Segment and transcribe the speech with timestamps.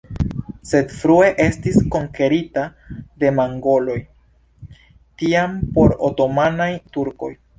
[0.67, 2.63] Sed frue estis konkerita
[3.23, 3.99] de mongoloj,
[5.23, 7.33] tiam por otomanaj turkoj.